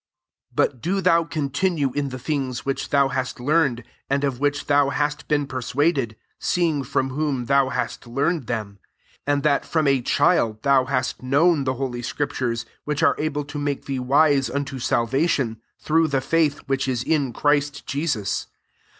[0.55, 4.39] 1 4 But do thou continue in the things which thou hast learned, and of
[4.39, 8.79] which thou hast been per suaded, seeing from whom thou hast learned them;
[9.27, 13.45] 15 and that from* a child thou hast known the holy scriptures, which' are able
[13.45, 18.47] to make thee wise unto salvation, through the faith which is in Christ Jesus.